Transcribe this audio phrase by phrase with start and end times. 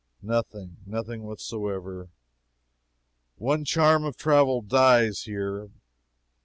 [0.23, 0.77] Nothing.
[0.87, 2.09] Nothing whatsoever.
[3.37, 5.69] One charm of travel dies here.